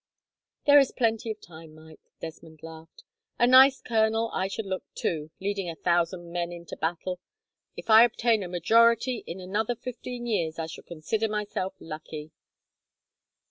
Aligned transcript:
"There 0.65 0.79
is 0.79 0.91
plenty 0.91 1.29
of 1.29 1.39
time, 1.41 1.75
Mike," 1.75 1.99
Desmond 2.21 2.63
laughed. 2.63 3.03
"A 3.37 3.45
nice 3.45 3.81
colonel 3.81 4.31
I 4.33 4.47
should 4.47 4.65
look, 4.65 4.83
too, 4.95 5.29
leading 5.39 5.69
a 5.69 5.75
thousand 5.75 6.31
men 6.31 6.51
into 6.51 6.75
battle. 6.75 7.19
If 7.77 7.87
I 7.91 8.03
obtain 8.03 8.41
a 8.41 8.47
majority 8.47 9.23
in 9.27 9.39
another 9.39 9.75
fifteen 9.75 10.25
years, 10.25 10.57
I 10.57 10.65
shall 10.65 10.85
consider 10.85 11.29
myself 11.29 11.75
lucky." 11.79 12.31